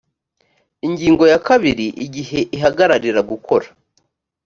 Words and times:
ingingo 0.87 1.23
ya 1.31 1.39
kabiri 1.47 1.85
igihe 2.05 2.39
ihamagarira 2.55 3.19
gukora 3.31 3.67